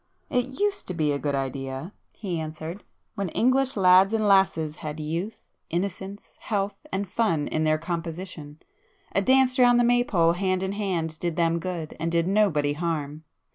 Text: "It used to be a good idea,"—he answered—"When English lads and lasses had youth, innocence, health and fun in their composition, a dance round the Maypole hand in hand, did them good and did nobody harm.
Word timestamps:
"It 0.31 0.59
used 0.59 0.87
to 0.87 0.95
be 0.95 1.11
a 1.11 1.19
good 1.19 1.35
idea,"—he 1.35 2.39
answered—"When 2.39 3.29
English 3.29 3.77
lads 3.77 4.13
and 4.13 4.27
lasses 4.27 4.77
had 4.77 4.99
youth, 4.99 5.45
innocence, 5.69 6.37
health 6.39 6.73
and 6.91 7.07
fun 7.07 7.47
in 7.47 7.65
their 7.65 7.77
composition, 7.77 8.59
a 9.13 9.21
dance 9.21 9.59
round 9.59 9.79
the 9.79 9.83
Maypole 9.83 10.31
hand 10.31 10.63
in 10.63 10.71
hand, 10.71 11.19
did 11.19 11.35
them 11.35 11.59
good 11.59 11.95
and 11.99 12.11
did 12.11 12.27
nobody 12.27 12.73
harm. 12.73 13.25